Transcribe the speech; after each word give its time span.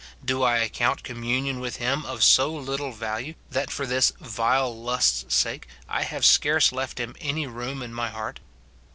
Do 0.25 0.41
I 0.41 0.57
account 0.57 1.03
communion 1.03 1.59
with 1.59 1.75
him 1.75 2.07
of 2.07 2.23
so 2.23 2.51
little 2.51 2.91
value, 2.91 3.35
that 3.51 3.69
for 3.69 3.85
this 3.85 4.11
vile 4.19 4.75
lust's 4.75 5.31
sake 5.35 5.67
I 5.87 6.01
have 6.05 6.25
scarce 6.25 6.71
left 6.71 6.99
him 6.99 7.15
any 7.19 7.45
room 7.45 7.83
in 7.83 7.93
my 7.93 8.09
heart 8.09 8.39